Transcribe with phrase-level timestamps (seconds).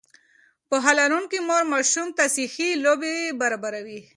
[0.67, 4.01] پوهه لرونکې مور ماشوم ته صحي لوبې برابروي.